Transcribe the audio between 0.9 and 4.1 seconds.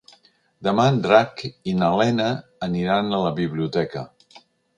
en Drac i na Lena aniran a la biblioteca.